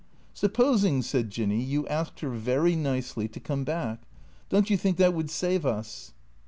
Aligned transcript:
"Supposing," 0.33 1.03
said 1.03 1.29
Jinny," 1.29 1.61
you 1.61 1.87
asked 1.87 2.21
her, 2.21 2.29
very 2.29 2.75
nicely, 2.75 3.27
to 3.27 3.39
come 3.39 3.63
back— 3.63 4.01
don't 4.49 4.67
you 4.71 4.75
think 4.75 4.97
that 4.97 5.13
would 5.13 5.29
save 5.29 5.63
us 5.63 6.13